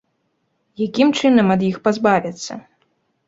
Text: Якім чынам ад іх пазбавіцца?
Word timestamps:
Якім 0.85 1.11
чынам 1.19 1.47
ад 1.55 1.61
іх 1.69 1.77
пазбавіцца? 1.87 2.53